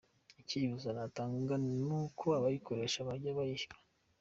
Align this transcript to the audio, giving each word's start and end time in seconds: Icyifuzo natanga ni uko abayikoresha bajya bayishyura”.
Icyifuzo 0.41 0.87
natanga 0.97 1.53
ni 1.87 1.91
uko 2.01 2.25
abayikoresha 2.37 2.99
bajya 3.07 3.31
bayishyura”. 3.37 3.81